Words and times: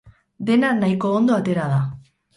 Dena 0.47 0.71
nahiko 0.79 1.13
ondo 1.19 1.37
atera 1.41 1.69
da. 1.75 1.79